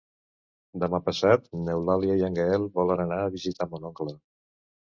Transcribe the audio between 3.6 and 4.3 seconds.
mon oncle.